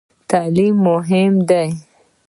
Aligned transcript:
تعلیم 0.29 0.73
مهم 0.85 1.33
دی؟ 1.49 1.69